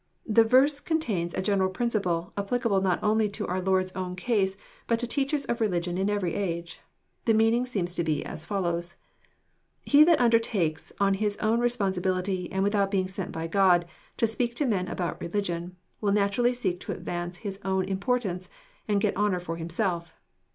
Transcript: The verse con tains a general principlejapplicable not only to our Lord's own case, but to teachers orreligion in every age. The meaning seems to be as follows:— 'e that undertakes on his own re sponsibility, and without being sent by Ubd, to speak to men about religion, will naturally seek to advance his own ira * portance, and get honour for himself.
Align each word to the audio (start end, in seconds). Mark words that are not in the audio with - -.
The 0.25 0.43
verse 0.43 0.79
con 0.79 0.99
tains 0.99 1.37
a 1.37 1.43
general 1.43 1.69
principlejapplicable 1.71 2.81
not 2.81 2.97
only 3.03 3.29
to 3.29 3.45
our 3.45 3.61
Lord's 3.61 3.91
own 3.91 4.15
case, 4.15 4.57
but 4.87 4.97
to 4.97 5.05
teachers 5.05 5.45
orreligion 5.45 5.95
in 5.99 6.09
every 6.09 6.33
age. 6.33 6.79
The 7.25 7.35
meaning 7.35 7.67
seems 7.67 7.93
to 7.93 8.03
be 8.03 8.25
as 8.25 8.43
follows:— 8.43 8.95
'e 9.93 10.03
that 10.05 10.19
undertakes 10.19 10.91
on 10.99 11.13
his 11.13 11.37
own 11.37 11.59
re 11.59 11.69
sponsibility, 11.69 12.51
and 12.51 12.63
without 12.63 12.89
being 12.89 13.07
sent 13.07 13.31
by 13.31 13.47
Ubd, 13.47 13.83
to 14.17 14.25
speak 14.25 14.55
to 14.55 14.65
men 14.65 14.87
about 14.87 15.21
religion, 15.21 15.75
will 16.01 16.13
naturally 16.13 16.55
seek 16.55 16.79
to 16.79 16.91
advance 16.93 17.37
his 17.45 17.59
own 17.63 17.85
ira 17.87 17.95
* 17.95 17.95
portance, 17.97 18.49
and 18.87 19.01
get 19.01 19.15
honour 19.15 19.39
for 19.39 19.57
himself. 19.57 20.15